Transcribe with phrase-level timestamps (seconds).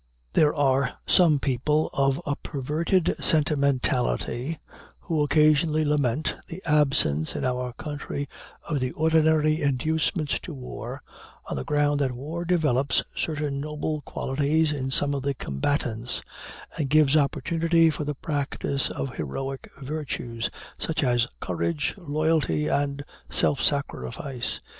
[0.33, 4.57] There are some people of a perverted sentimentality
[5.01, 8.27] who occasionally lament the absence in our country
[8.67, 11.03] of the ordinary inducements to war,
[11.45, 16.23] on the ground that war develops certain noble qualities in some of the combatants,
[16.79, 20.49] and gives opportunity for the practice of heroic virtues,
[20.79, 24.61] such as courage, loyalty, and self sacrifice.